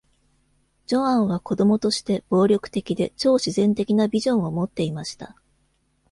[0.87, 5.35] ジョアンは子供として暴力的で超自然的なビジョンを持っていました。